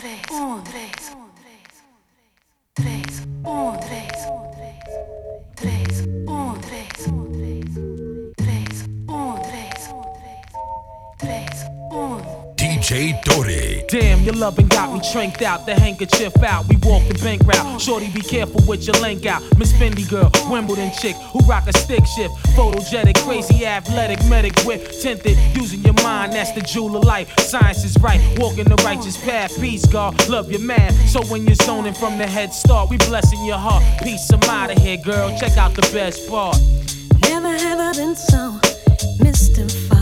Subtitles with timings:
[0.00, 1.14] três, um, três.
[1.14, 1.29] Um.
[13.90, 16.68] Damn, your loving got me tranked out, the handkerchief out.
[16.68, 17.80] We walk the bank route.
[17.80, 19.42] Shorty, be careful with your link out.
[19.58, 22.32] Miss Fendi girl, Wimbledon chick, who rock a stick shift.
[22.54, 24.88] Photogenic, crazy, athletic, medic whip.
[25.02, 27.36] Tinted, using your mind, that's the jewel of life.
[27.40, 29.60] Science is right, walking the righteous path.
[29.60, 30.92] Peace, God, love your man.
[31.08, 33.82] So when you're zoning from the head start, we blessing your heart.
[34.04, 35.36] Peace, I'm out of here, girl.
[35.36, 36.56] Check out the best part.
[37.22, 38.60] Never have I been so
[39.18, 39.99] mystified.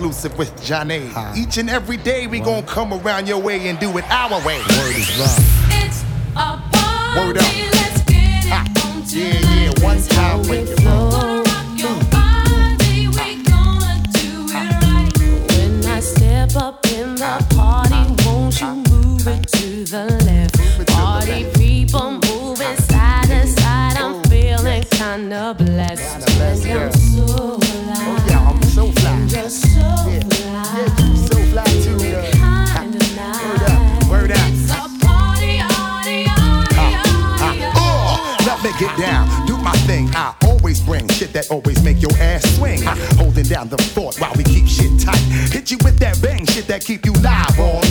[0.00, 1.10] Busta Rhymes exclusive with Johnny.
[1.36, 4.58] Each and every day we gon' come around your way and do it our way.
[4.58, 5.38] Word is love.
[5.70, 6.02] It's
[6.36, 7.20] a party.
[7.20, 7.44] Word up.
[7.44, 8.64] Let's get it Ha.
[8.94, 9.78] on Yeah, tonight.
[9.78, 9.98] yeah, one
[38.80, 40.08] get down, do my thing.
[40.14, 42.80] I always bring shit that always make your ass swing.
[43.20, 45.20] Holding down the fort while we keep shit tight.
[45.52, 47.82] Hit you with that bang shit that keep you live all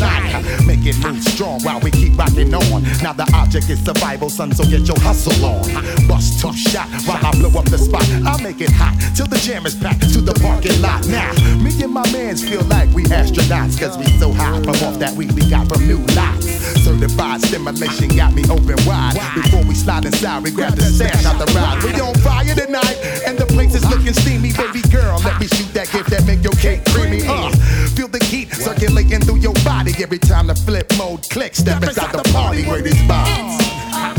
[0.98, 2.84] move strong while we keep rocking on.
[3.04, 5.64] Now the object is survival, son, so get your hustle on.
[6.08, 8.06] Bust tough shot while I blow up the spot.
[8.26, 11.06] I'll make it hot till the jam is packed to the parking lot.
[11.08, 11.32] Now,
[11.62, 15.14] me and my mans feel like we astronauts, cause we so high from off that
[15.16, 16.48] weed we got from new lots.
[16.84, 19.18] Certified stimulation got me open wide.
[19.36, 21.84] Before we slide inside, we grab the stash out the ride.
[21.84, 24.54] We on fire tonight, and the place is looking steamy.
[24.54, 27.22] Baby girl, let me shoot that gift that make your cake creamy.
[27.28, 27.52] Uh,
[27.96, 29.19] feel the heat circulating
[30.02, 31.60] every time the flip mode clicks.
[31.60, 34.19] Step inside the party where this bomb.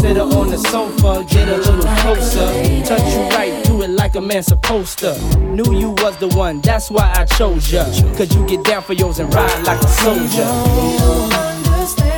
[0.00, 2.46] Sit her on the sofa, get a little closer.
[2.84, 5.18] Touch you right, do it like a man supposed to.
[5.38, 7.84] Knew you was the one, that's why I chose ya.
[8.16, 11.44] Cause you get down for yours and ride like a soldier.
[11.84, 12.13] understand you like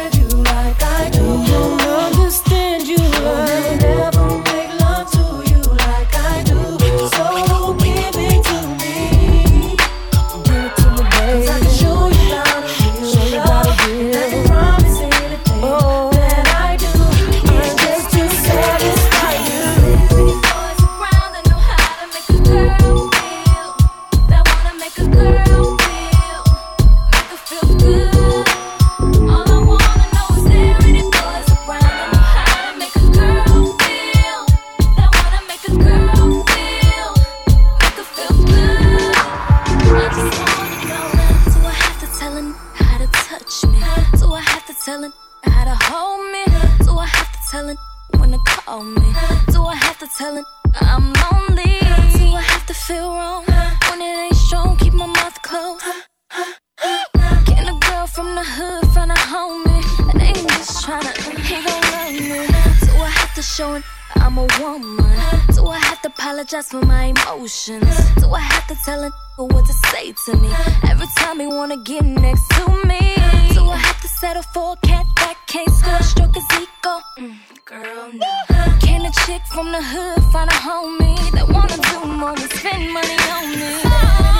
[66.46, 67.96] apologize for my emotions.
[68.20, 70.48] Do I have to tell a nigga what to say to me?
[70.88, 73.14] Every time he wanna get next to me.
[73.52, 76.02] Do I have to settle for a cat that can't score?
[76.02, 77.00] Stroke his ego.
[77.18, 78.78] Mm, girl, no.
[78.80, 82.92] Can a chick from the hood find a homie that wanna do more than spend
[82.92, 84.36] money on me?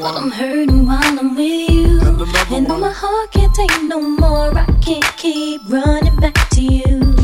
[0.00, 2.00] But I'm hurting while I'm with you.
[2.56, 7.14] And though my heart can't take no more, I can't keep running back to you.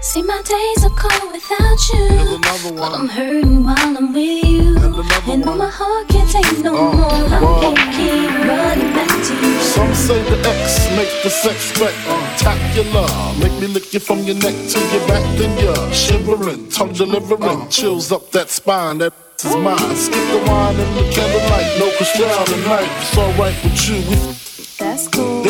[0.00, 2.40] See, my days are cold without you.
[2.76, 4.76] But I'm hurting while I'm with you.
[5.30, 7.60] And though my heart can't take no Uh, more, I well.
[7.60, 9.60] can't keep running back to you.
[9.60, 13.06] Some say the X make the sex spectacular.
[13.38, 17.68] Make me lick you from your neck to your back, then you're shivering, tongue delivering,
[17.68, 18.98] chills up that spine.
[18.98, 19.12] That
[19.44, 19.96] is mine.
[19.96, 22.88] Skip the wine and the candlelight, no Cristal tonight.
[23.00, 24.02] It's alright with you.
[24.78, 25.49] That's cool.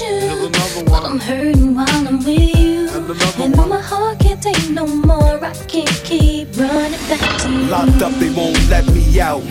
[0.00, 0.84] Without you.
[0.84, 2.88] But I'm hurting while I'm with you.
[3.42, 7.58] And though my heart can't take no more, I can't keep running back to you.
[7.68, 9.42] Locked up, they won't let me out.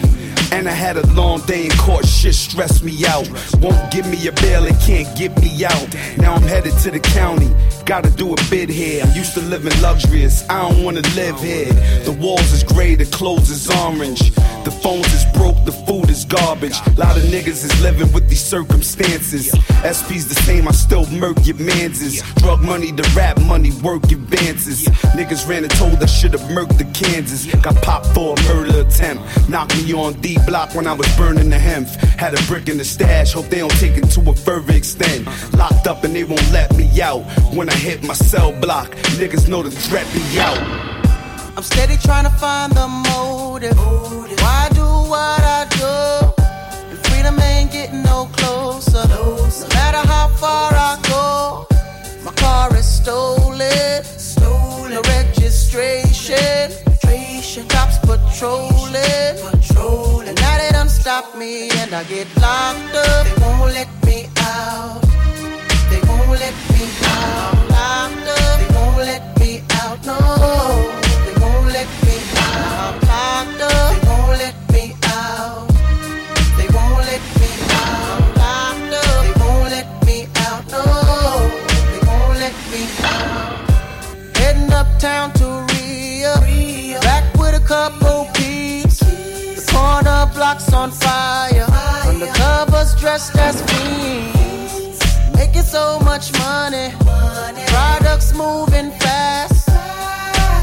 [0.52, 3.28] And I had a long day in court, shit stressed me out.
[3.60, 5.88] Won't give me a bail it can't get me out.
[6.18, 7.50] Now I'm headed to the county,
[7.86, 9.04] gotta do a bid here.
[9.04, 11.72] I'm used to living luxurious, I don't wanna live here.
[12.04, 14.32] The walls is gray, the clothes is orange.
[14.66, 16.76] The phones is broke, the food is garbage.
[16.88, 19.52] A Lot of niggas is living with these circumstances.
[19.84, 22.24] SP's the same, I still murk your manses.
[22.38, 24.86] Drug money, the rap money, work advances.
[25.14, 27.46] Niggas ran and told I should've murked the Kansas.
[27.62, 29.22] Got popped for a murder attempt.
[29.48, 31.88] Knocked me on D block when I was burning the hemp.
[32.20, 35.28] Had a brick in the stash, hope they don't take it to a further extent.
[35.54, 37.24] Locked up and they won't let me out.
[37.54, 40.60] When I hit my cell block, niggas know the threat be out.
[41.58, 43.78] I'm steady trying to find the motive.
[43.78, 46.44] Why do what I do?
[46.90, 49.08] And freedom ain't getting no closer.
[49.08, 51.66] No matter how far I go,
[52.26, 54.04] my car is stolen.
[54.04, 54.94] Stolen.
[54.94, 56.72] No registration.
[57.70, 59.55] Cops patrolling.
[60.26, 60.36] Patrolling.
[60.36, 63.26] Now they done stop me and I get locked up.
[63.26, 65.02] They won't let me out.
[65.90, 67.70] They won't let me out.
[67.70, 68.60] Locked up.
[68.60, 70.06] They won't let me out.
[70.06, 70.18] No.
[71.26, 73.04] They won't let me out.
[73.04, 73.94] Locked up.
[73.94, 75.68] They won't let me out.
[76.58, 78.20] They won't let me out.
[78.42, 79.24] Locked up.
[79.24, 80.64] They won't let me out.
[80.72, 80.84] No.
[81.92, 84.38] They won't let me out.
[84.38, 86.34] Heading uptown to Rio.
[87.02, 88.35] Back with a couple
[90.36, 91.66] blocks on fire.
[92.04, 95.00] Undercovers dressed as fiends.
[95.34, 96.94] Making so much money.
[97.68, 99.70] Products moving fast.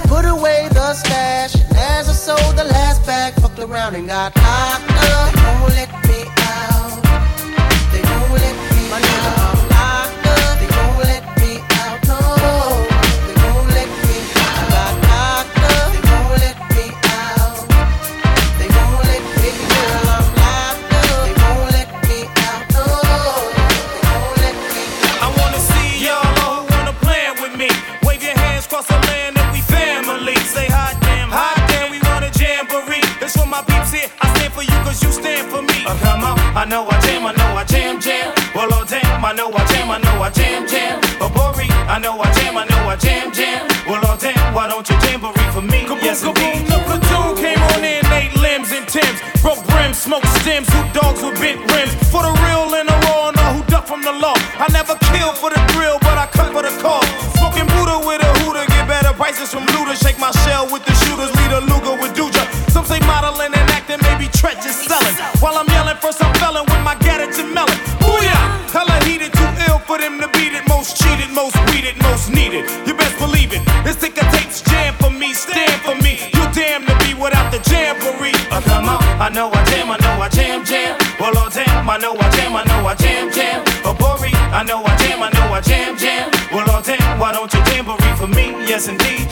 [0.09, 1.55] Put away the stash.
[1.55, 5.61] And as I sold the last bag, fucked around and got locked up.
[5.61, 6.02] Won't let
[36.63, 38.33] I know I jam, I know I jam, jam.
[38.55, 41.01] Well, oh damn, I know I jam, I know I jam, jam.
[41.19, 43.67] Oh, Bori, I know I jam, I know I jam, jam.
[43.83, 45.83] Well, oh damn, why don't you jamboree for me?
[46.07, 46.63] yes, indeed.
[46.71, 49.19] The platoon came on in, eight limbs and Tims.
[49.43, 51.99] Broke brims, smoked stems, two dogs with bent rims.
[52.15, 54.39] For the real and the raw, know who duck from the law.
[54.55, 55.99] I never kill for the thrill,
[72.53, 72.87] needed.
[72.87, 73.63] You best believe it.
[73.85, 76.19] This ticker tapes jam for me, stand for me.
[76.35, 78.35] You damn to be without the jamboree.
[78.51, 80.99] Uh, come on, I know I jam, I know I jam, jam.
[81.19, 83.65] Well, oh damn, I know I jam, I know I jam, jam.
[83.85, 86.31] Oh, Bori, I know I jam, I know I jam, jam.
[86.53, 88.53] Well, oh damn, why don't you jamboree for me?
[88.69, 89.27] Yes, indeed.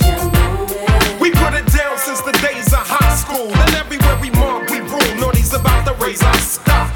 [1.21, 3.53] We put it down since the days of high school.
[3.53, 5.15] And everywhere we mark, we rule.
[5.21, 6.90] Naughty's about to raise our stock.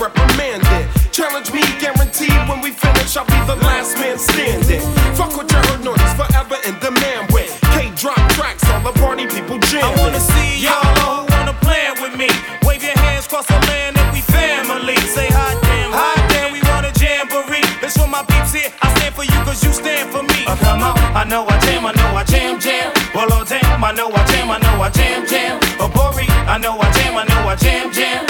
[0.00, 1.12] It.
[1.12, 4.80] Challenge me, guaranteed when we finish, I'll be the last man standing.
[5.16, 7.48] Fuck what you heard, noise forever in demand with.
[7.72, 9.84] K drop tracks, all the party people jam.
[9.84, 12.28] I wanna see y'all who wanna plan with me.
[12.66, 14.96] Wave your hands across the land and we family.
[15.08, 17.64] Say hot damn, hot damn, we want a jamboree.
[17.80, 18.70] It's for my peeps here.
[18.82, 20.44] I stand for you cause you stand for me.
[20.46, 22.92] Uh, come on, I know I jam, I know I jam, jam.
[23.14, 25.60] Well, oh damn, I know I jam, I know I jam, jam.
[25.80, 28.25] Oh, Bori, I know I jam, I know I jam, jam.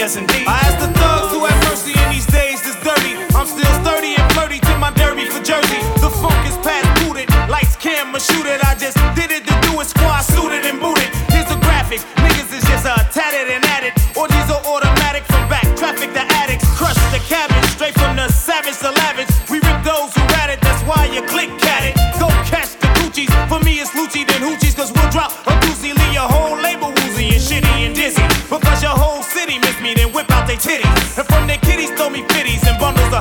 [0.00, 0.48] Yes, indeed.
[0.48, 1.44] I ask the thugs who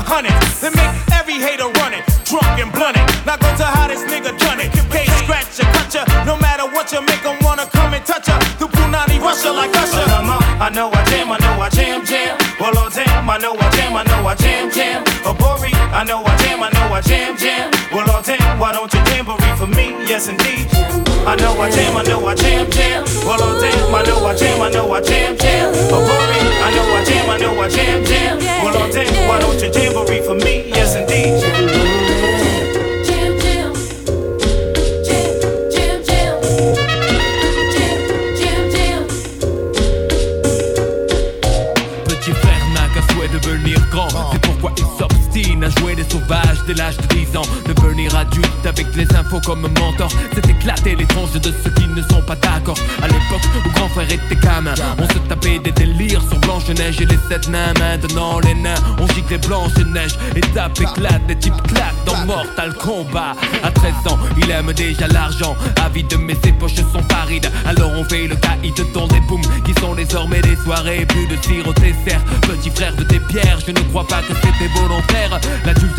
[0.10, 0.60] bundles.
[0.60, 2.04] Then make every hater run it.
[2.26, 3.06] Drunk and blunt it.
[3.26, 4.74] Now go to how this nigga done it.
[4.90, 6.04] Cage scratch ya, cut ya.
[6.26, 8.38] No matter what you make make 'em wanna come and touch ya.
[8.60, 10.06] The Punani Russia like Usher.
[10.10, 12.38] Come on, I know I jam, I know I jam, jam.
[12.60, 15.04] Well, oh damn, I know I jam, I know I jam, jam.
[15.26, 17.72] Oh, Bori, I know I jam, I know I jam, jam.
[17.94, 19.86] Well, oh damn, why don't you jamboree for me?
[20.10, 20.79] Yes, indeed.
[21.28, 23.04] I know I jam, I know I jam, jam.
[23.26, 25.74] Well, oh damn, I know I jam, I know I jam, jam.
[25.92, 28.38] Oh, Bori, I know I jam, I know I jam, jam.
[28.64, 30.70] Well, oh damn, why don't you jamboree for me?
[30.70, 31.39] Yes, indeed.
[46.10, 47.42] Sauvages dès l'âge de 10 ans.
[47.66, 50.10] Devenir adulte avec les infos comme mentor.
[50.34, 52.78] C'est éclater les tranches de ceux qui ne sont pas d'accord.
[53.02, 57.06] À l'époque où grand frère était gamin On se tapait des délires sur Blanche-Neige et
[57.06, 58.76] les sept nains Maintenant les nains.
[59.00, 63.36] On gicle Blanche-Neige Étape éclate, des types claquent dans Mortal Kombat.
[63.64, 65.56] À 13 ans il aime déjà l'argent.
[65.86, 67.50] Avide mais ses poches sont parides.
[67.66, 71.36] Alors on fait le caïd dans des booms Qui sont désormais des soirées Plus de
[71.36, 72.22] tir au dessert.
[72.42, 75.40] Petit frère de tes pierres Je ne crois pas que c'était volontaire.
[75.66, 75.99] L'adulte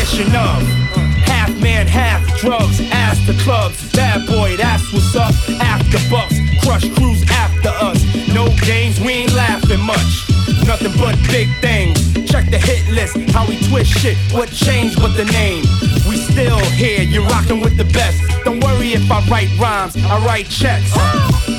[0.00, 0.62] Definition of
[1.28, 2.80] half man, half drugs.
[2.90, 5.34] Ask the clubs, bad boy, that's what's up.
[5.60, 8.00] After bucks, crush crews after us.
[8.32, 10.12] No games, we ain't laughing much.
[10.66, 11.98] Nothing but big things.
[12.30, 14.16] Check the hit list, how we twist shit.
[14.32, 15.64] What changed but the name?
[16.08, 18.18] We still here, you're rocking with the best.
[18.44, 20.92] Don't worry if I write rhymes, I write checks.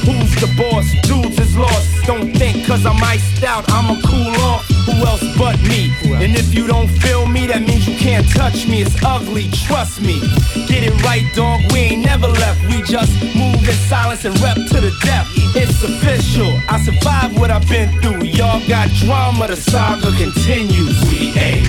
[0.05, 0.89] Who's the boss?
[1.07, 2.05] Dudes is lost.
[2.05, 4.70] Don't think cause I'm iced out, I'ma cool off.
[4.85, 5.91] Who else but me?
[6.23, 8.81] And if you don't feel me, that means you can't touch me.
[8.81, 10.19] It's ugly, trust me.
[10.67, 11.61] Get it right, dog.
[11.71, 12.61] We ain't never left.
[12.69, 15.27] We just move in silence and rep to the death.
[15.55, 16.51] It's official.
[16.69, 18.23] I survived what I've been through.
[18.25, 20.97] Y'all got drama, the saga continues.
[21.09, 21.67] We ain't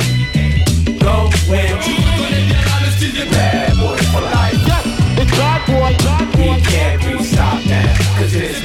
[1.01, 1.33] going
[3.33, 4.55] bad boy for life.
[5.19, 6.55] It's bad boy, bad boy.
[6.55, 8.61] We can't be stopped now, cause it's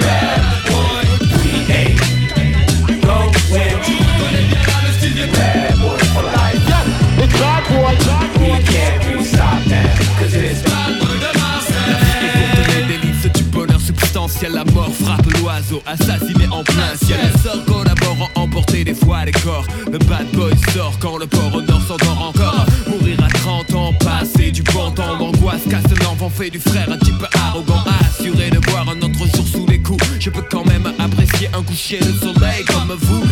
[13.57, 17.17] bonheur substantiel, la mort frappe l'oiseau, assassiné en plein ciel.
[17.23, 19.65] Les sorts collaborant, emporter des fois les corps.
[19.91, 22.65] Le bad boy sort quand le port au nord s'endort encore.
[22.87, 26.97] Mourir à 30 ans, passer du bon temps d'angoisse, casse l'enfant fait du frère un
[26.97, 30.03] type arrogant, assuré de voir un autre jour sous les coups.
[30.19, 33.23] Je peux quand même apprécier un coucher de soleil comme vous.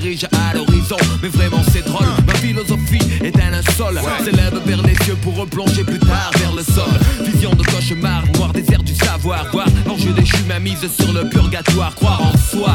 [0.00, 2.06] S'érigent à l'horizon, mais vraiment c'est drôle.
[2.26, 6.62] Ma philosophie est un linceul, s'élève vers les cieux pour replonger plus tard vers le
[6.62, 6.92] sol.
[7.24, 9.46] Vision de cauchemar, noir désert du savoir.
[9.52, 11.94] Voir l'enjeu déchu, ma mise sur le purgatoire.
[11.94, 12.74] Croire en soi,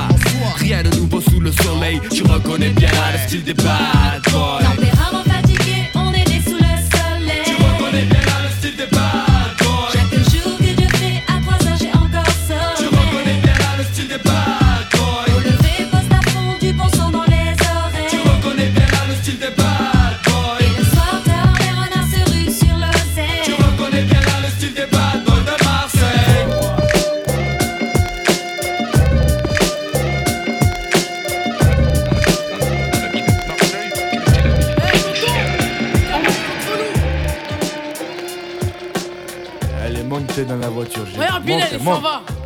[0.57, 1.99] rien de nouveau sous le soleil.
[2.11, 5.20] Tu reconnais bien le style des bad boys.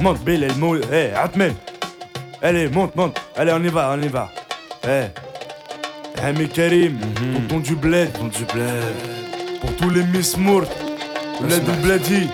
[0.05, 0.19] Monte.
[0.19, 0.85] Monte, Bilal, monte.
[0.91, 1.53] Eh, Atmen.
[2.41, 3.19] Allez, monte, monte.
[3.35, 4.29] Allez, on y va, on y va.
[4.87, 5.07] Eh.
[6.21, 6.97] Hami Karim,
[7.49, 8.11] tonton du bled.
[8.13, 9.59] Tonton du bled.
[9.61, 10.67] Pour tous les Miss Mourt.
[11.41, 12.29] Bled ou Bledi.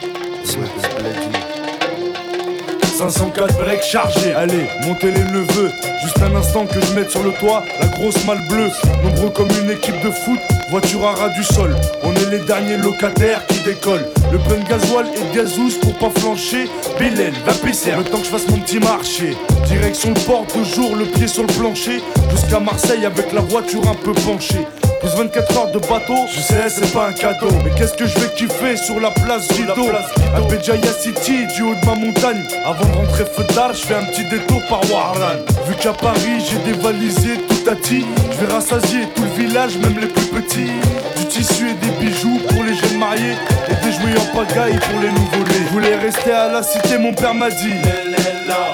[3.09, 4.33] 504 breaks chargés.
[4.33, 5.71] Allez, montez les neveux.
[6.03, 8.69] Juste un instant que je mette sur le toit la grosse malle bleue.
[9.03, 11.75] Nombreux comme une équipe de foot, voiture à ras du sol.
[12.03, 14.05] On est les derniers locataires qui décollent.
[14.31, 16.69] Le plein de gasoil et de gazouze pour pas flancher.
[16.99, 17.91] Bilal, va pisser.
[17.97, 19.35] Le temps que je fasse mon petit marché.
[19.65, 22.03] Direction le port, toujours le pied sur le plancher.
[22.29, 24.67] Jusqu'à Marseille avec la voiture un peu penchée.
[25.01, 28.19] Plus 24 heures de bateau, je sais c'est pas un cadeau Mais qu'est-ce que je
[28.19, 29.89] vais kiffer sur la place Vito
[30.35, 32.43] À Béjaïa City, du haut de ma montagne.
[32.63, 35.39] Avant de rentrer feu d'art, je fais un petit détour par Warlan.
[35.67, 39.97] Vu qu'à Paris j'ai dévalisé tout à ti Je vais rassasier tout le village, même
[39.99, 40.69] les plus petits.
[41.17, 43.37] Du tissu et des bijoux pour les jeunes mariés
[43.69, 45.65] Et des jouets en pagaille pour les nouveau-nés.
[45.65, 47.73] Je voulais rester à la cité, mon père m'a dit.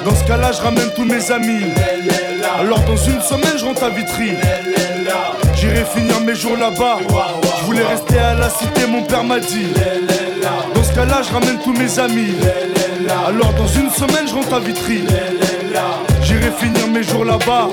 [0.03, 1.67] Dans ce cas-là, je ramène tous mes amis.
[2.59, 4.31] Alors dans une semaine, je rentre à Vitry
[5.59, 6.99] J'irai finir mes jours là-bas.
[7.59, 9.67] Je voulais rester à la cité, mon père m'a dit.
[10.73, 12.35] Dans ce cas-là, je ramène tous mes amis.
[13.27, 15.03] Alors dans une semaine, je rentre à Vitry.
[16.23, 17.69] J'irai finir mes jours là-bas.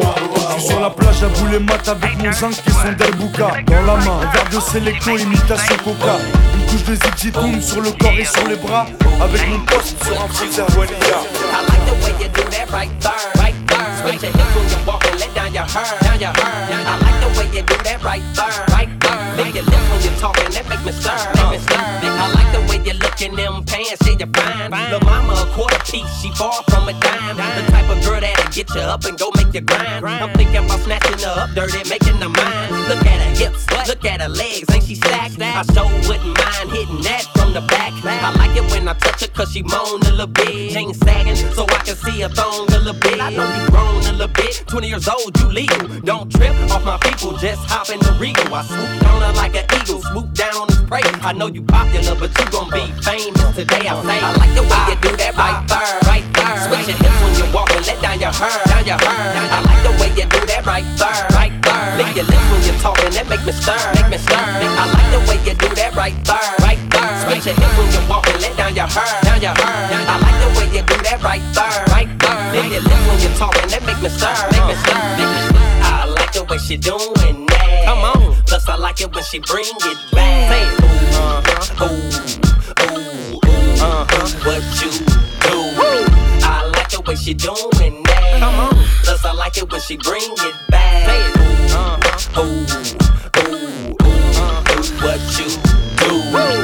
[0.49, 3.51] Je suis sur la plage à bouler mat avec mon zinc qui sont d'Albuka.
[3.66, 6.16] Dans la main, un verre de sélection, imitation coca.
[6.55, 8.87] Une couche de zigzitoum sur le corps et sur les bras.
[9.23, 11.18] Avec mon poste sur un freezer Juanita.
[14.04, 16.76] I the you hips when you walk and let down your hair, down your hair.
[16.84, 19.36] I like the way you do that right there, right there.
[19.40, 21.80] Lick your lips when you're talking, that make me stir, make me stir.
[21.80, 24.70] I like the way you look in them pants, yeah you're fine.
[24.92, 27.36] Lil' mama a quarter piece, she far from a dime.
[27.36, 30.04] The type of girl that'll get you up and go make you grind.
[30.04, 32.70] I'm thinking about snatching her up dirty, making her mine.
[32.92, 35.40] Look at her hips, look at her legs, ain't she stacked?
[35.40, 37.92] I sure wouldn't mind hitting that the back.
[38.04, 40.74] I like it when I touch her cause she moan a little bit.
[40.74, 43.20] Chain sagging so I can see her thong a little bit.
[43.20, 45.86] I know you grown a little bit, 20 years old, you legal.
[46.02, 48.52] Don't trip off my people, just hop in the regal.
[48.52, 51.06] I swoop down her like an eagle, swoop down on his prey.
[51.22, 53.86] I know you popular, but you gon' be famous today.
[53.86, 56.58] I say, I like the way you do that right ah, there, right there.
[56.66, 59.30] Switch your hips when you walk and let down your hair, down your hair.
[59.30, 61.86] I like the way you do that right there, right there.
[62.02, 64.42] Lick your lips when you're talking, that make me stir, make me stir.
[64.42, 67.12] I like the way you do that right there, right there.
[67.22, 69.88] Switch your hips when you walk and let down your hair, down your hair.
[70.09, 72.52] I like the way you do that right there, right there.
[72.57, 75.40] Lick your lips when you're talking, that make me stir, make me stir, make me
[75.44, 75.61] stir.
[75.85, 77.85] I like the way she doing that.
[77.85, 78.35] Come on.
[78.46, 80.48] Plus I like it when she bring it back.
[80.48, 82.00] Say, ooh, uh-huh, ooh,
[82.80, 84.90] ooh, ooh, uh-huh, what you
[85.44, 85.57] do.
[86.46, 88.40] I like the way she doing that.
[88.40, 88.74] Come on.
[89.04, 91.07] Plus I like it when she bring it back.
[91.07, 91.37] Say it,
[91.74, 93.03] uh-huh, ooh,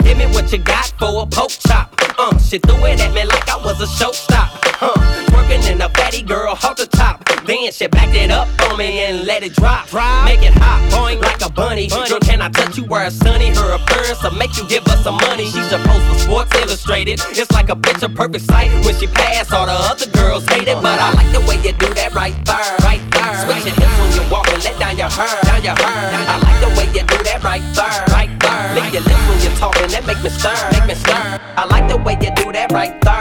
[0.02, 1.94] Give me what you got for a poke chop.
[2.18, 4.48] Uh, she threw it at me like I was a showstop.
[4.82, 4.92] Uh,
[5.32, 7.24] working in a fatty girl, hold the top.
[7.46, 9.92] Then she backed it up on me and let it drop.
[10.24, 11.88] Make it hot, boing like a bunny.
[11.88, 13.50] Girl, can I touch you where it's sunny?
[13.50, 15.44] Her appearance will make you give her some money.
[15.46, 17.20] She's supposed for Sports Illustrated.
[17.30, 18.70] It's like a bitch picture perfect sight.
[18.84, 20.76] When she pass, all the other girls hate it.
[20.80, 23.34] But I like the way you do that right there, right there.
[23.44, 26.10] Switch your hips when you walk and let down your hair, down your hair.
[26.28, 28.29] I like the way you do that right there, right there.
[28.74, 31.40] Lick your lips when you're talking, that make me stir, make me stir.
[31.56, 33.19] I like the way you do that right there.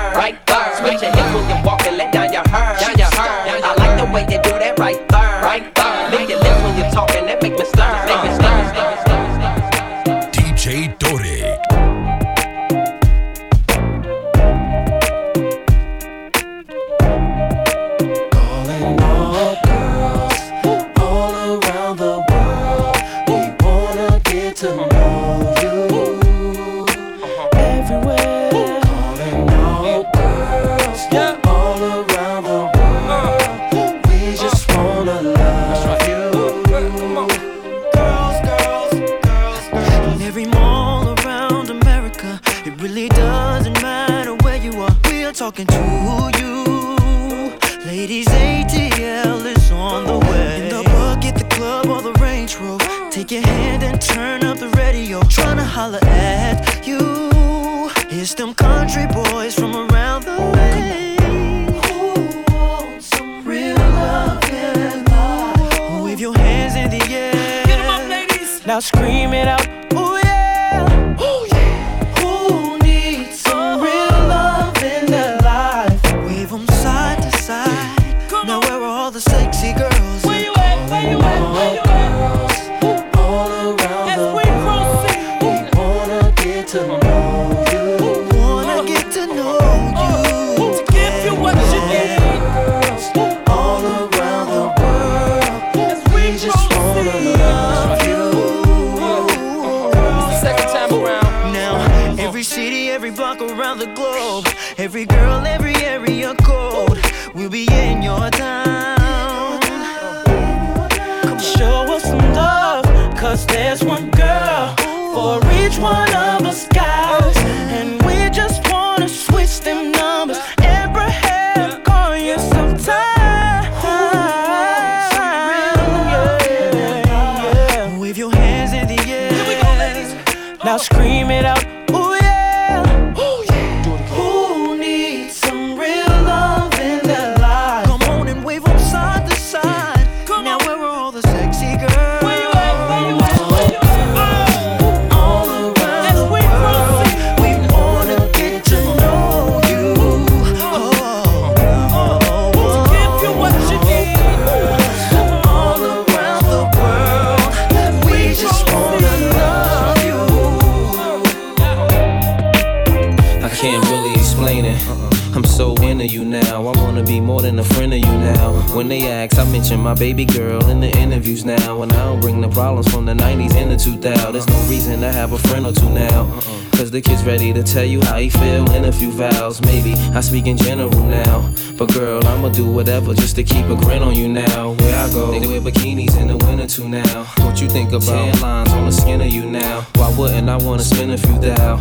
[169.99, 171.81] Baby girl in the interviews now.
[171.81, 174.31] And I don't bring the problems from the 90s and the 2000.
[174.31, 176.21] There's no reason to have a friend or two now.
[176.23, 176.69] Uh-uh.
[176.71, 179.61] Cause the kid's ready to tell you how he feel in a few vows.
[179.61, 181.53] Maybe I speak in general now.
[181.79, 184.71] But girl, I'ma do whatever just to keep a grin on you now.
[184.71, 187.23] Where I go, they wear bikinis in the winter too now.
[187.37, 189.87] What you think about tan lines on the skin of you now?
[189.95, 191.75] Why wouldn't I wanna spend a few thou?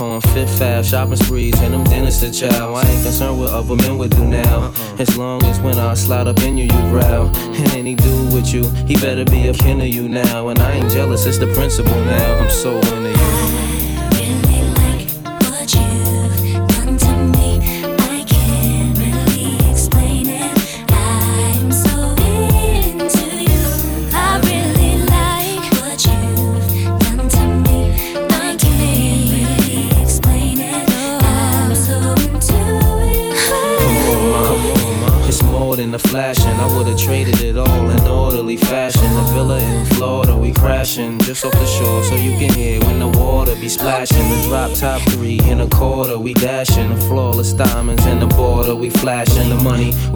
[0.00, 2.74] On Fifth Ave, shopping sprees, and them dinners to chow.
[2.74, 4.70] I ain't concerned what other men would do now.
[4.70, 4.96] Uh-uh.
[5.00, 7.26] As long as when I slide up in you, you growl.
[7.34, 10.50] And any dude with you, he better be a kin of you now.
[10.50, 12.38] And I ain't jealous, it's the principle now.
[12.38, 13.59] I'm so into you.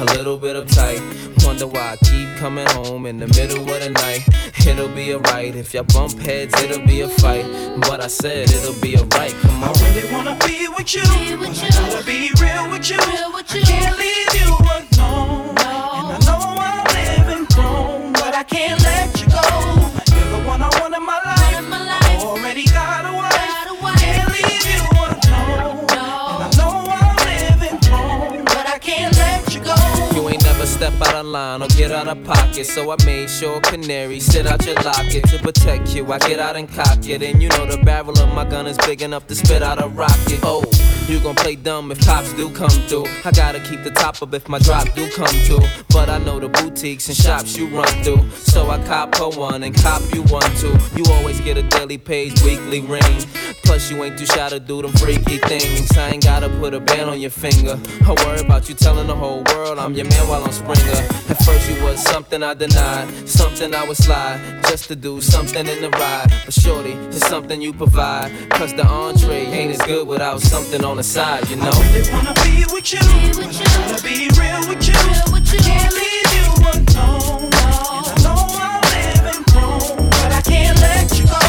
[0.00, 1.00] a little bit uptight.
[1.44, 4.26] Wonder why I keep coming home in the middle of the night.
[4.66, 7.44] It'll be alright if y'all bump heads, it'll be a fight.
[7.80, 9.32] But I said it'll be alright.
[9.42, 9.76] Come on.
[9.76, 11.02] I really wanna be with you,
[11.38, 12.96] but I gotta be real with you.
[12.98, 15.50] I can't leave you alone.
[15.50, 18.79] And I know I'm living wrong, but I can't
[31.30, 32.66] line or get out of pocket.
[32.66, 36.10] So I made sure Canary sit out your locket to protect you.
[36.12, 37.22] I get out and cock it.
[37.22, 39.88] And you know the barrel of my gun is big enough to spit out a
[39.88, 40.40] rocket.
[40.42, 40.64] Oh,
[41.10, 43.04] you gon' play dumb if cops do come through.
[43.24, 45.66] I gotta keep the top up if my drop do come through.
[45.88, 48.30] But I know the boutiques and shops you run through.
[48.30, 50.76] So I cop her one and cop you one too.
[50.94, 53.18] You always get a daily page, weekly ring.
[53.64, 55.90] Plus you ain't too shy to do them freaky things.
[55.96, 57.78] I ain't gotta put a band on your finger.
[58.06, 61.02] I worry about you telling the whole world I'm your man while I'm Springer.
[61.28, 65.66] At first you was something I denied, something I would slide just to do something
[65.66, 66.32] in the ride.
[66.44, 68.30] But shorty, it's something you provide.
[68.50, 71.70] Cause the entree ain't as good without something on the side, you know.
[71.72, 73.00] I really wanna be with you,
[73.32, 75.00] but I gotta be real with you.
[75.32, 77.48] I can't leave you alone.
[77.48, 81.40] And I know I'm living wrong, but I can't let you go.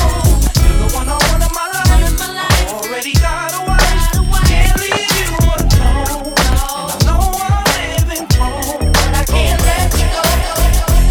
[0.56, 1.92] You're the one I want in my life.
[1.92, 4.08] I already got a wife.
[4.48, 6.32] Can't leave you alone.
[6.48, 10.24] And I know I'm living wrong, but I can't let you go.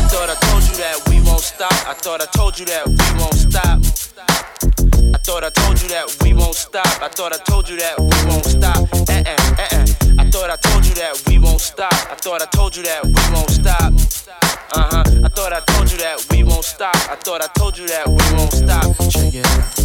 [0.08, 1.76] Thought I told you that we won't stop.
[1.86, 3.79] I thought I told you that we won't stop.
[5.30, 6.86] I thought I told you that we won't stop.
[7.00, 8.78] I thought I told you that we won't stop.
[9.08, 9.86] Eh eh eh eh.
[10.18, 11.92] I thought I told you that we won't stop.
[11.92, 13.92] I thought I told you that we won't stop.
[14.74, 15.04] Uh huh.
[15.22, 16.96] I thought I told you that we won't stop.
[17.08, 18.96] I thought I told you that we won't stop.
[19.08, 19.79] Check it out.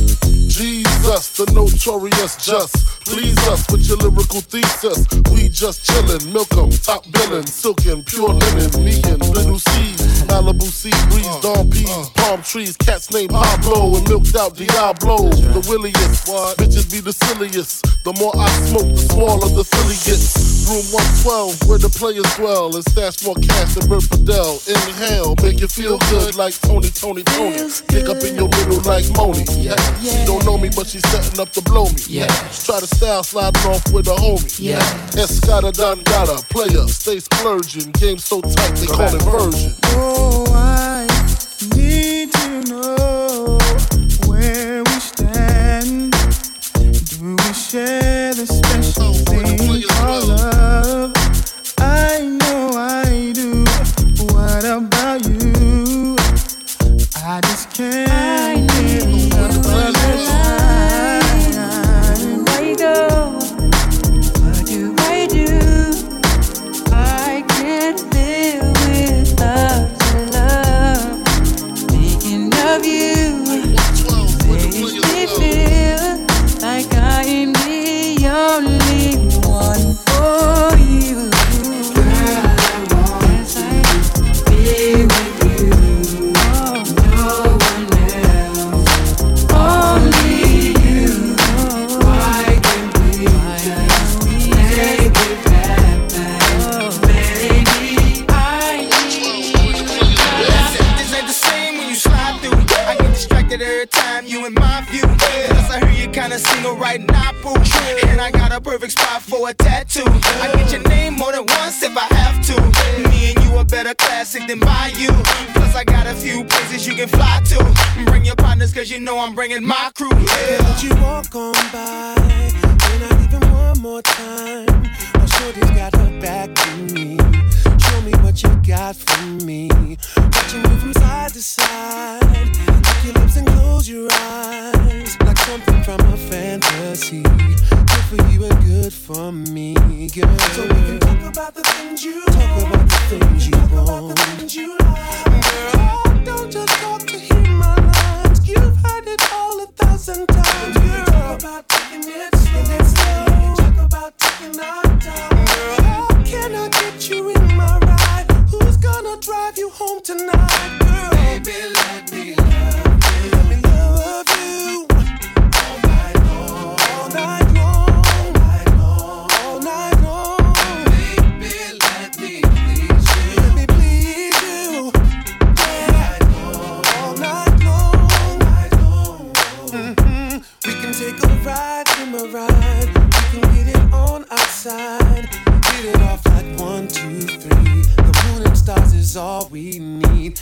[0.55, 3.03] Jesus, the notorious just.
[3.03, 5.03] Please us with your lyrical thesis.
[5.35, 10.71] We just chillin', milk 'em, top billin', silkin', pure linen, me and little Cease, Malibu
[10.71, 15.27] sea breeze, dawn peas, palm trees, cats named Pablo and milked out Diablo.
[15.27, 16.25] The williest,
[16.55, 17.83] bitches be the silliest.
[18.05, 20.54] The more I smoke, the smaller the silly gets.
[20.65, 24.57] Room 112, where the players dwell, and stash more cash than Bert Fidel.
[24.65, 27.69] Inhale, make you feel good like Tony, Toni, Toné.
[27.87, 29.45] Kick up in your middle like Moni.
[29.45, 32.01] She don't know me, but she's setting up to blow me.
[32.09, 32.33] Yeah.
[32.65, 34.57] Try to style sliding off with a homie.
[34.57, 34.81] Yeah.
[35.13, 37.91] Escada Don Gata, player, stay splurging.
[37.93, 39.75] Game so tight, they call it version.
[39.93, 41.05] Oh, I
[41.75, 43.57] need to know
[44.25, 46.11] where we stand.
[46.73, 48.74] Do we share the special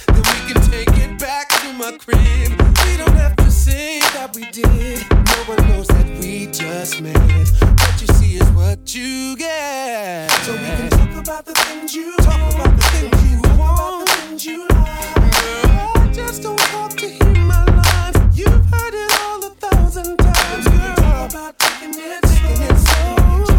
[0.08, 2.52] Then we can take it back to my crib.
[2.86, 5.06] We don't have to say that we did.
[5.12, 7.18] No one knows that we just met.
[7.18, 10.32] What you see is what you get.
[10.46, 14.16] So we can talk about the things you talk about the things you want, the
[14.16, 15.16] things you like.
[15.16, 18.38] Girl, I just don't talk to hear my lines.
[18.38, 20.68] You've heard it all a thousand times.
[20.68, 23.53] Girl, about taking it, taking it slow.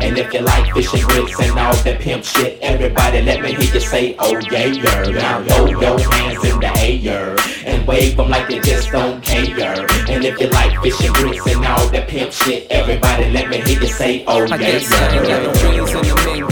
[0.00, 3.50] And if you like fish and grits and all that pimp shit, everybody let me
[3.52, 4.68] hear you say, oh yeah.
[5.12, 7.36] Now throw your hands in the air
[7.66, 9.86] and wave them like you just don't care.
[10.08, 13.58] And if you like fish and grits and all that pimp shit, everybody let me
[13.60, 16.51] hear you say, oh I yeah, guess I ain't got no in the mingle round.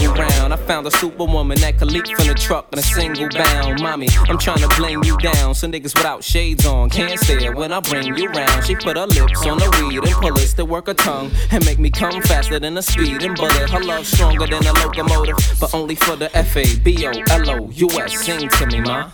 [0.71, 3.81] found a superwoman that could leap from the truck in a single bound.
[3.81, 5.53] Mommy, I'm trying to bling you down.
[5.53, 8.63] So niggas without shades on can't stare when I bring you round.
[8.63, 11.65] She put her lips on the weed and pull it to work her tongue and
[11.65, 13.69] make me come faster than a speeding bullet.
[13.69, 17.49] Her love stronger than a locomotive, but only for the F A B O L
[17.49, 18.23] O U S.
[18.23, 19.11] Sing to me, ma.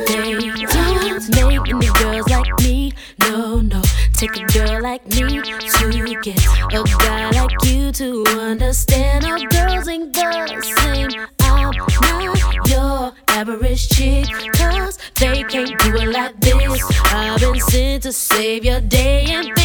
[0.06, 2.92] they don't make any girls like me.
[3.20, 3.80] No, no.
[4.12, 9.24] Take a girl like me to get a guy like you to understand.
[9.24, 11.26] All girls ain't the same.
[11.40, 16.82] I'm not your average chick, cause they can't do it like this.
[17.04, 19.55] I've been sent to save your day, and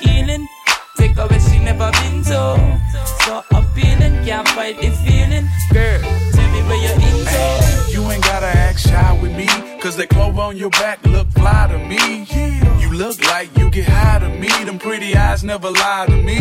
[0.00, 0.46] healing
[0.96, 2.56] Take her where she never been so
[3.24, 6.00] So appealing Can't fight the feeling Girl
[6.32, 9.46] tell me where you're into You ain't gotta act shy with me,
[9.80, 12.26] cause that clove on your back look fly to me.
[12.80, 16.38] You look like you get high to me, them pretty eyes never lie to me.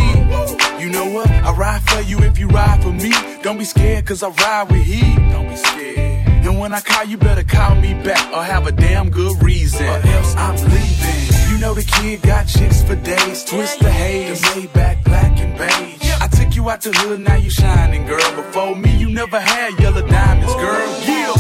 [0.81, 1.29] You know what?
[1.29, 3.11] I ride for you if you ride for me.
[3.43, 5.15] Don't be scared, cause I ride with heat.
[5.31, 6.27] Don't be scared.
[6.45, 9.85] And when I call, you better call me back or have a damn good reason.
[9.85, 11.52] Or else I'm leaving.
[11.63, 13.45] Know the kid got chicks for days.
[13.45, 16.11] Twist the haze, the Maybach black and beige.
[16.19, 18.35] I took you out the hood, now you shining, girl.
[18.35, 20.87] Before me, you never had yellow diamonds, girl.
[21.07, 21.31] Yeah.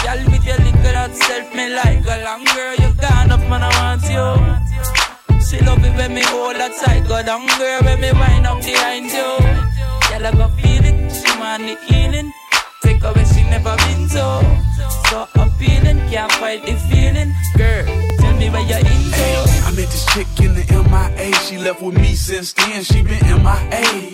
[0.00, 3.62] Girl with your little that self me like a long girl You got enough man
[3.62, 4.28] I want you
[5.44, 8.64] She love it when me hold her tight Go down girl when me wind up
[8.64, 9.30] behind you
[10.08, 12.32] Girl I go feel it She want the healing
[12.80, 14.24] Take where she never been to
[15.10, 17.34] So appealing Can't fight the feeling
[20.12, 20.79] chick in the
[21.70, 24.10] left with me since then, she been MIA.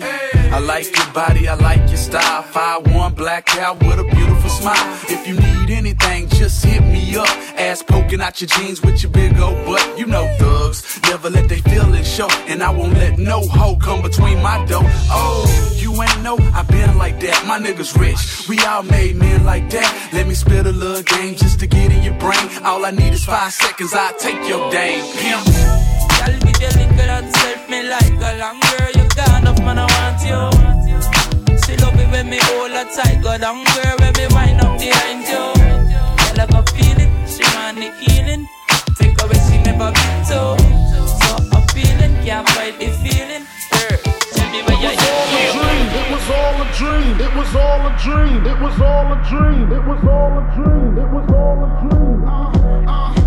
[0.51, 2.43] I like your body, I like your style.
[2.43, 4.87] 5'1 black out with a beautiful smile.
[5.09, 7.27] If you need anything, just hit me up.
[7.57, 9.97] Ass poking out your jeans with your big old butt.
[9.97, 12.29] You know thugs, never let they feelings show.
[12.47, 14.87] And I won't let no hoe come between my dough.
[15.09, 17.43] Oh, you ain't know, I been like that.
[17.47, 20.09] My niggas rich, we all made men like that.
[20.13, 22.47] Let me spit a little game just to get in your brain.
[22.63, 25.03] All I need is five seconds, I'll take your dame.
[25.17, 25.87] Pimp.
[27.87, 28.91] Like a long girl.
[28.95, 30.41] You got enough, man, I want you.
[31.63, 33.21] She love it when me hold her tight.
[33.23, 35.43] Go down, girl, when me wind up behind you.
[35.55, 37.11] Girl, I can feel it.
[37.29, 38.47] She want the healing.
[38.97, 40.39] Take away she never been to.
[41.19, 43.45] So appealing, can't fight the feeling.
[43.71, 43.97] Girl,
[44.35, 44.95] tell me where you're
[45.97, 47.15] It was all a dream.
[47.19, 48.45] It was all a dream.
[48.45, 49.71] It was all a dream.
[49.71, 50.97] It was all a dream.
[50.97, 52.23] It was all a dream.
[52.27, 53.26] I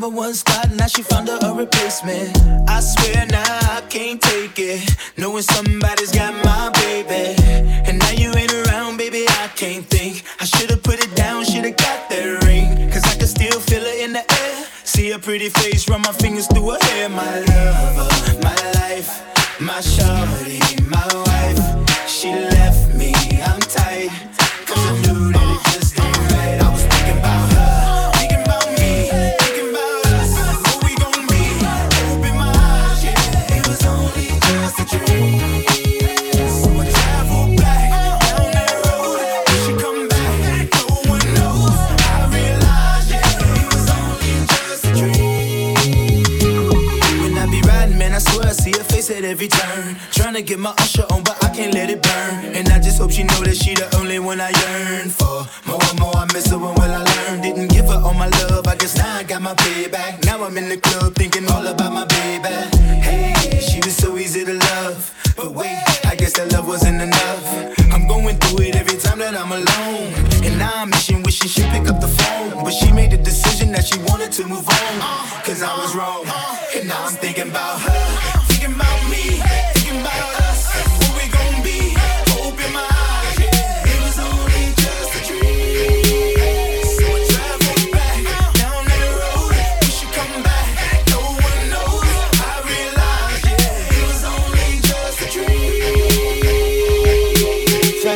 [0.00, 2.30] number one spot, now she found her a replacement.
[2.68, 4.96] I swear now I can't take it.
[5.16, 7.34] Knowing somebody's got my baby.
[7.86, 10.22] And now you ain't around, baby, I can't think.
[10.38, 12.88] I should've put it down, should've got that ring.
[12.92, 14.66] Cause I can still feel it in the air.
[14.84, 17.08] See her pretty face, run my fingers through her hair.
[17.08, 18.08] My lover,
[18.40, 19.10] my life,
[19.60, 21.60] my shorty, my wife.
[22.06, 22.97] She left me,
[49.28, 49.96] every turn.
[50.10, 52.56] Trying to get my Usher on, but I can't let it burn.
[52.56, 55.44] And I just hope she know that she the only one I yearn for.
[55.68, 57.42] More and more I miss her when will I learn?
[57.42, 60.24] Didn't give her all my love, I guess now I got my payback.
[60.24, 62.54] Now I'm in the club thinking all about my baby.
[63.04, 65.14] Hey, she was so easy to love.
[65.36, 67.44] But wait, I guess that love wasn't enough.
[67.92, 70.08] I'm going through it every time that I'm alone.
[70.42, 72.64] And now I'm wishing, wishing she'd pick up the phone.
[72.64, 74.92] But she made the decision that she wanted to move on.
[75.44, 76.24] Cause I was wrong.
[76.74, 77.87] And now I'm thinking about her.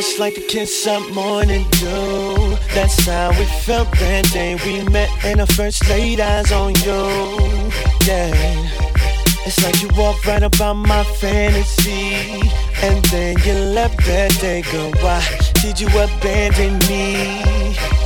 [0.03, 2.57] Fresh like the kiss up morning dew.
[2.73, 7.71] That's how we felt that day we met and I first laid eyes on you.
[8.05, 8.33] Yeah.
[9.45, 12.51] It's like you walked right about my fantasy.
[12.81, 14.91] And then you left that day, girl.
[14.99, 15.23] Why
[15.61, 17.41] did you abandon me?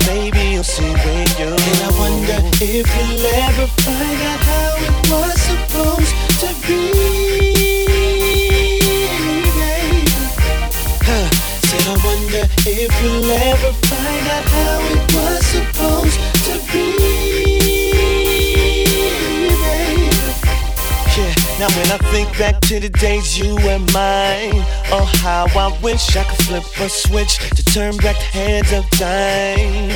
[0.06, 4.96] Maybe you'll see when you And I wonder if you'll ever find out how it
[5.10, 7.57] was supposed to be.
[12.38, 16.86] Wonder if you'll ever find out how it was supposed to be.
[16.88, 17.68] baby.
[21.18, 25.78] Yeah, now when I think back to the days you were mine, oh how I
[25.82, 29.92] wish I could flip a switch to turn back the hands of time.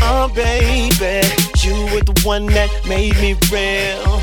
[0.00, 1.26] Oh baby,
[1.62, 4.20] you were the one that made me real.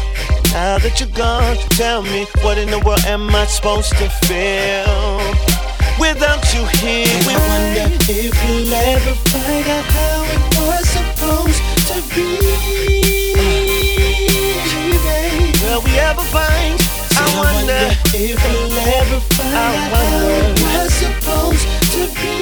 [0.54, 5.61] Now that you're gone, tell me what in the world am I supposed to feel
[6.00, 7.08] without you here?
[7.08, 12.28] And I wonder if you'll ever find out how it was supposed to be.
[15.04, 15.52] baby.
[15.64, 16.80] Will we ever find?
[17.14, 17.84] I Said wonder
[18.14, 20.64] if you'll ever find I out how it wonder.
[20.64, 22.36] was supposed to be.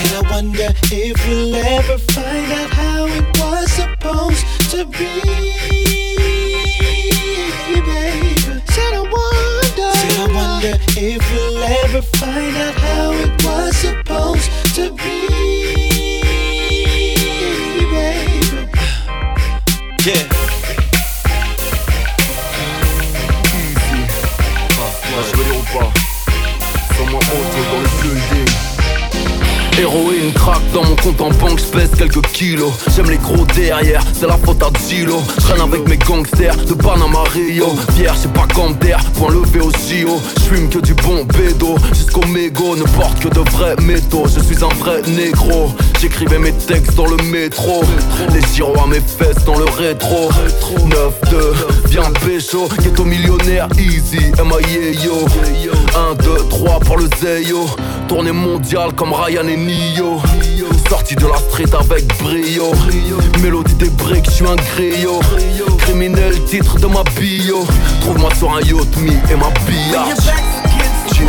[0.00, 5.83] And I wonder if you'll ever find out how it was supposed to be.
[10.64, 15.73] Wonder if we'll ever find out how it was supposed to be.
[32.94, 37.24] J'aime les gros derrière, c'est la faute à Dilo J'traîne avec mes gangsters de Panama
[37.32, 37.74] Rio.
[37.96, 42.24] Fier, c'est pas comme d'air, point levé au JO J'fume que du bon bédo, jusqu'au
[42.28, 45.72] mégot Ne porte que de vrais métaux, je suis un vrai négro.
[46.00, 47.82] J'écrivais mes textes dans le métro.
[48.32, 50.28] Les gyros à mes fesses dans le rétro.
[51.30, 55.26] 9-2, viens pécho, ghetto millionnaire, easy, M.I.A.O
[56.12, 57.66] 1, 2, 3 pour le Zeyo.
[58.06, 60.20] Tournée mondiale comme Ryan et Nio.
[60.88, 62.72] Sorti de la street avec brio.
[63.42, 65.20] Mélodie des breaks, je suis un griot.
[65.78, 67.64] Criminel, titre de ma bio.
[68.00, 70.04] Trouve-moi sur un yacht, me et ma bia
[71.12, 71.28] Chill,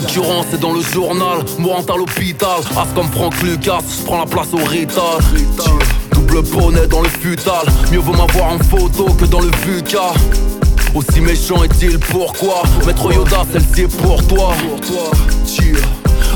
[0.00, 2.60] L'occurrence est dans le journal, mourant à l'hôpital.
[2.74, 5.18] As comme Franck Lucas, je prends la place au rital.
[6.12, 10.12] Double bonnet dans le futal, mieux vaut m'avoir en photo que dans le VUCA.
[10.94, 12.62] Aussi méchant est-il, pourquoi?
[12.86, 14.54] Maître Yoda, celle-ci est pour toi.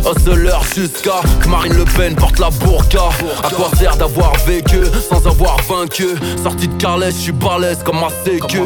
[0.07, 3.09] Hustler jusqu'à que Marine Le Pen porte la burqa.
[3.43, 6.09] À quoi sert d'avoir vécu sans avoir vaincu?
[6.43, 8.61] Sorti de Calais, je suis balèze comme ma sécu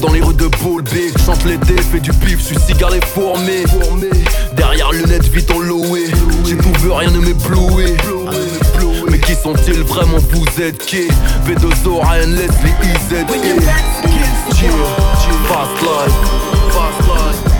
[0.00, 0.88] dans les rues de Paul B.
[1.24, 3.64] Chante l'été, fais du pif, suis cigare et formé.
[4.54, 6.10] Derrière lunettes vite enlouées,
[6.46, 7.94] j'ai tout vu, rien ne m'éblouit.
[9.10, 11.08] Mais qui sont-ils vraiment Vous êtes qui?
[11.46, 13.24] V2O, Ryan, Leslie, IZ.
[15.48, 16.14] Fast life,
[16.70, 17.51] fast life.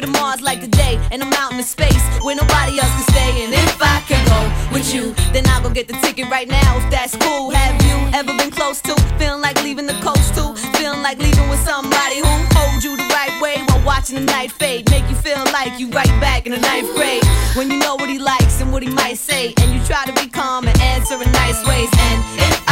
[0.00, 3.06] Where the Mars like the day, and I'm out in space where nobody else can
[3.12, 3.44] stay.
[3.44, 4.40] And if I can go
[4.72, 6.78] with you, then I'll go get the ticket right now.
[6.78, 10.54] If that's cool, have you ever been close to feeling like leaving the coast too?
[10.78, 14.52] Feeling like leaving with somebody who holds you the right way while watching the night
[14.52, 17.24] fade, make you feel like you right back in the ninth grade.
[17.56, 20.12] When you know what he likes and what he might say, and you try to
[20.12, 21.90] be calm and answer in nice ways.
[21.92, 22.69] And if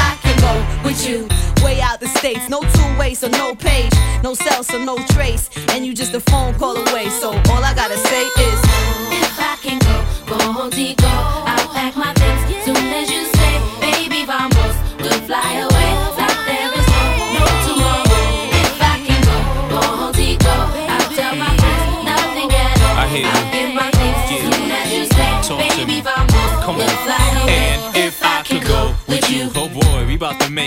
[0.89, 1.29] with you,
[1.63, 5.51] way out the states, no two ways, so no page, no cell, so no trace,
[5.73, 7.11] and you just a phone call away.
[7.11, 8.58] So all I gotta say is,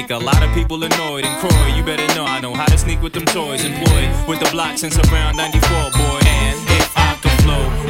[0.02, 1.26] make a lot of people annoyed.
[1.26, 3.64] And Croy, you better know I know how to sneak with them toys.
[3.64, 6.30] Employed with the block since around 94, boy.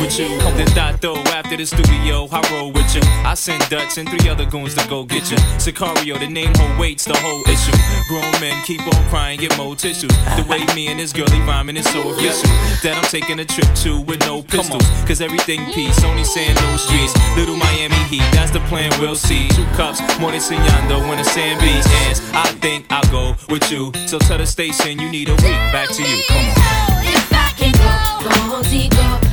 [0.02, 0.28] With you,
[0.58, 3.02] then that though after the studio, I roll with you.
[3.24, 5.38] I send Dutch and three other goons to go get you.
[5.62, 7.78] Sicario, the name whole waits the whole issue.
[8.10, 10.12] Grown men keep on crying, get more tissues.
[10.36, 12.50] The way me and this girlie rhyming is so official
[12.82, 14.84] that I'm taking a trip to with no pistols.
[15.06, 17.14] Cause everything peace, only saying no streets.
[17.38, 19.50] Little Miami Heat, that's the plan, we'll see.
[19.50, 22.22] Two cups, more enseñando when the sand beats ends.
[22.34, 23.92] I think I'll go with you.
[24.08, 25.62] So tell the station you need a week.
[25.72, 27.06] Back to you, come on.
[27.06, 29.31] If I can go, go contigo.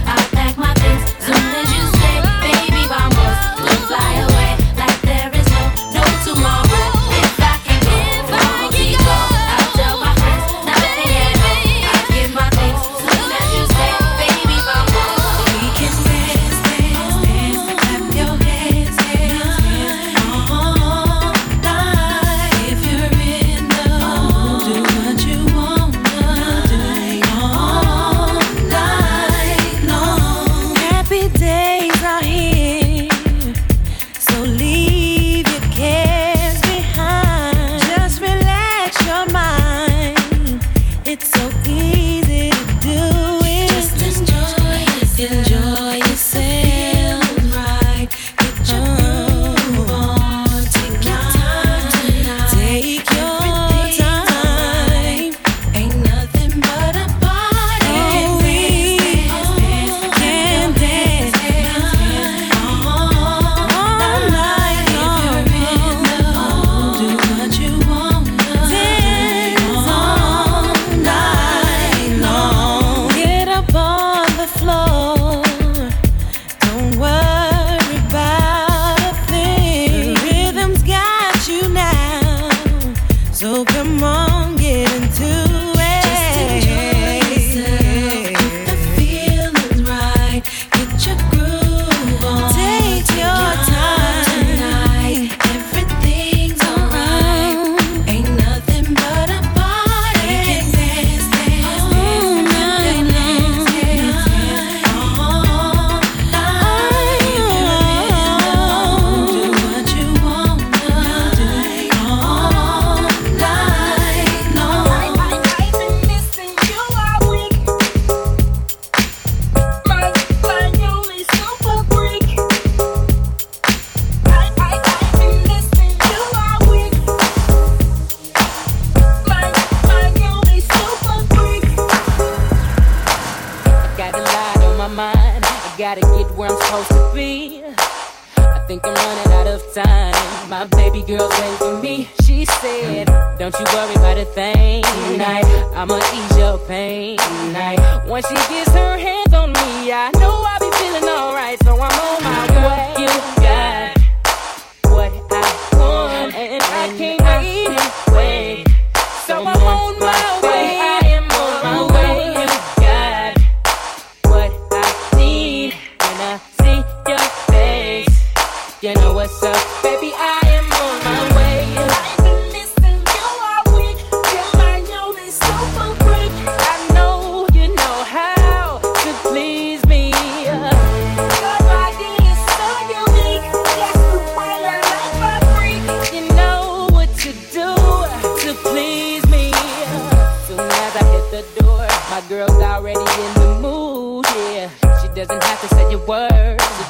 [0.80, 1.77] I'll pack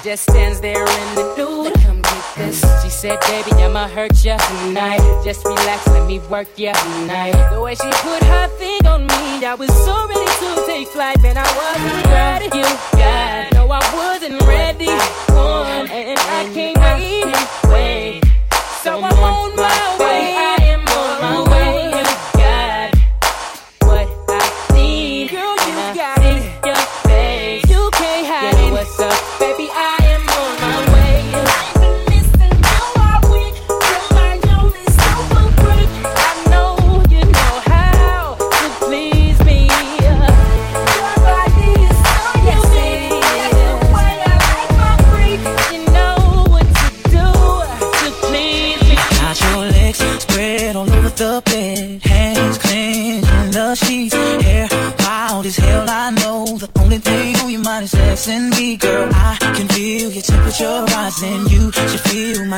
[0.09, 1.74] just stands there in the nude.
[1.82, 2.64] Come get this.
[2.82, 5.02] She said, baby, I'ma hurt ya tonight.
[5.22, 7.36] Just relax, let me work ya tonight.
[7.52, 11.20] The way she put her thing on me, I was so ready to take flight,
[11.20, 11.36] man.
[11.36, 12.46] I wasn't ready.
[12.56, 12.64] You
[12.96, 14.86] got, no, I wasn't ready.
[15.36, 18.22] One, and I can't wait, wait.
[18.82, 20.07] So I'm on my way.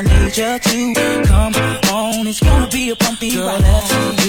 [0.00, 1.54] I need you to come
[1.92, 2.26] on.
[2.26, 4.19] It's gonna be a bumpy ride.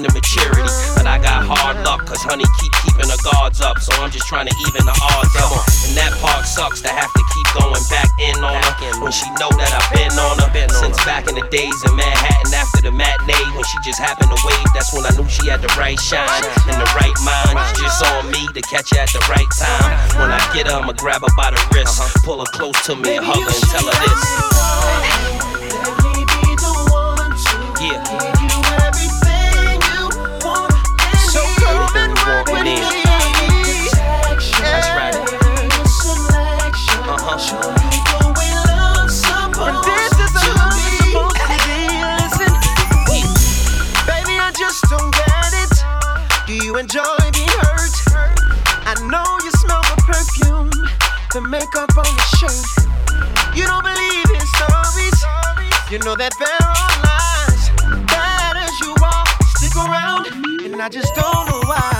[0.00, 0.68] learn the maturity.
[0.96, 3.78] But I got hard luck, cause honey keep keeping the guards up.
[3.80, 5.52] So I'm just trying to even the odds up.
[5.88, 8.92] And that part sucks to have to keep going back in on her.
[9.00, 10.48] When she know that I've been on her.
[10.80, 13.48] Since back in the days in Manhattan after the matinee.
[13.52, 16.44] When she just happened to wave, that's when I knew she had the right shine.
[16.68, 19.90] And the right mind, it's just on me to catch her at the right time.
[20.16, 22.00] When I get her, I'ma grab her by the wrist.
[22.24, 24.59] Pull her close to me and hug her and tell her this.
[55.90, 59.26] You know that there are lies, bad as you are.
[59.58, 60.28] Stick around,
[60.64, 61.99] and I just don't know why.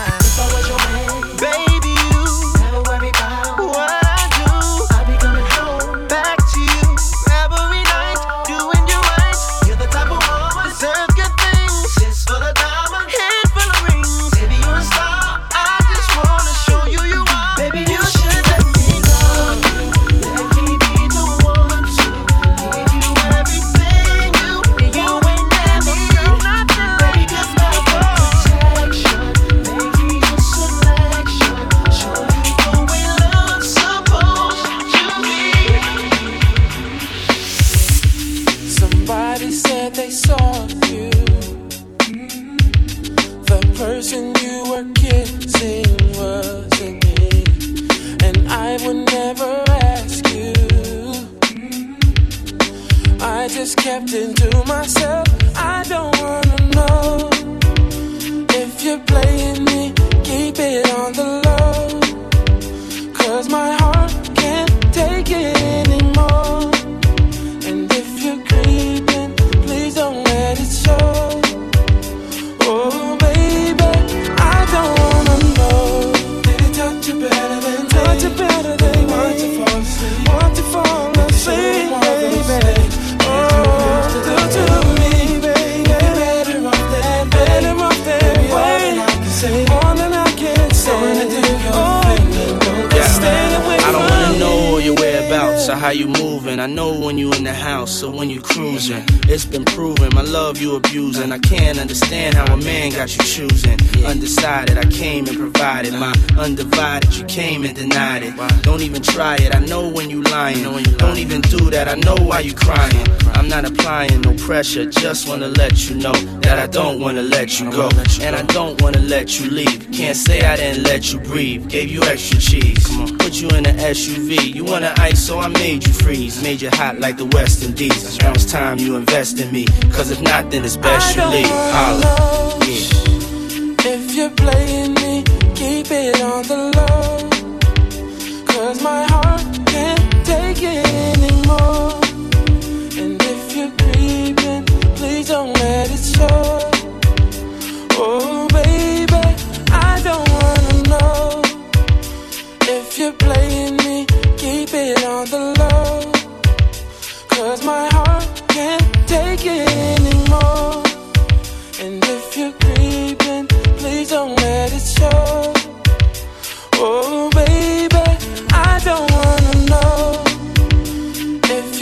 [115.31, 116.13] wanna let you know
[116.43, 117.89] that I don't wanna let you go.
[118.21, 119.89] And I don't wanna let you leave.
[119.93, 121.69] Can't say I didn't let you breathe.
[121.69, 122.85] Gave you extra cheese.
[123.19, 124.53] Put you in an SUV.
[124.53, 126.43] You wanna ice, so I made you freeze.
[126.43, 128.19] Made you hot like the West Indies.
[128.19, 129.67] Now it's time you invest in me.
[129.93, 131.47] Cause if not, then it's best you leave.
[131.47, 132.59] Holla.
[132.67, 132.80] Yeah.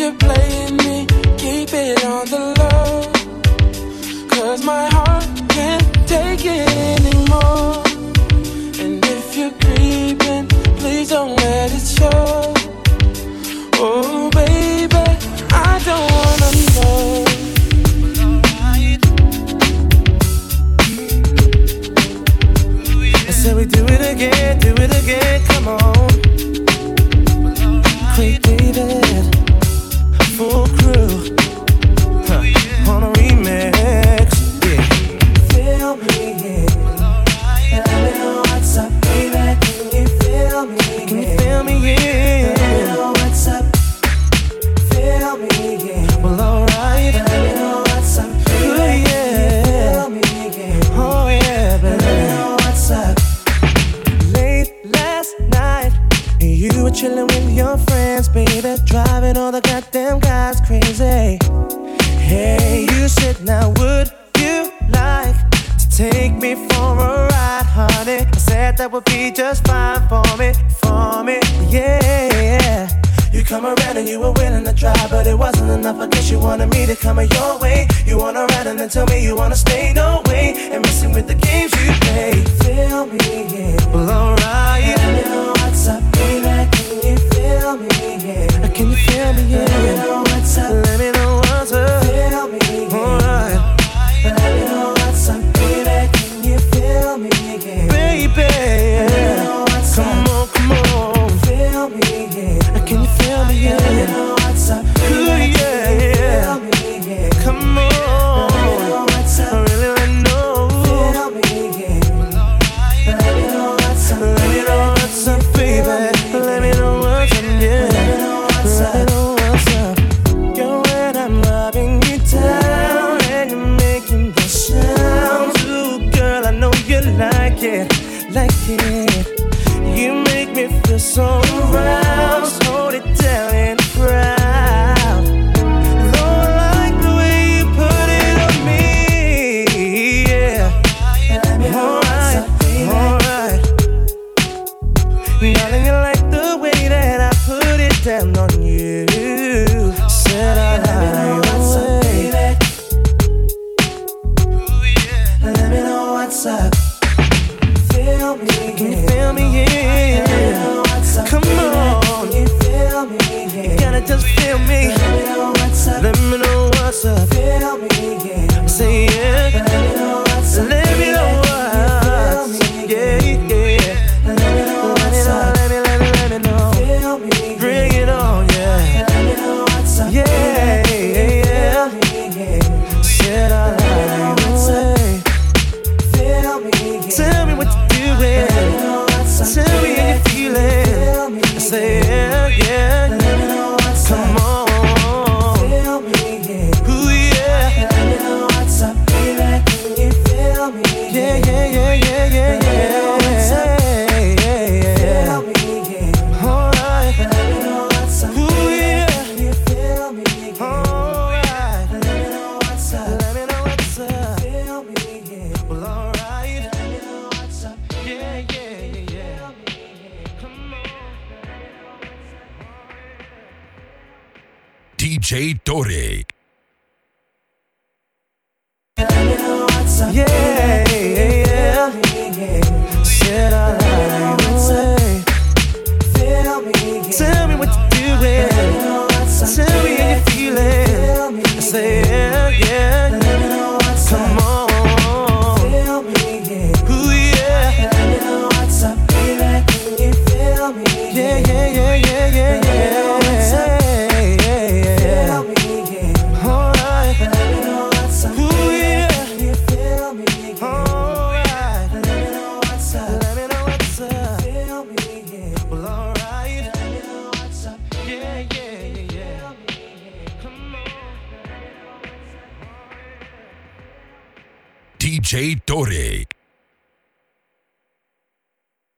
[0.08, 1.06] you're playing me,
[1.36, 2.77] keep it on the low.